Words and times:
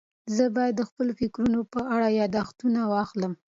زه 0.35 0.43
باید 0.55 0.73
د 0.77 0.81
خپلو 0.89 1.11
فکرونو 1.19 1.59
په 1.73 1.81
اړه 1.95 2.07
یاداښتونه 2.21 2.79
واخلم. 2.93 3.33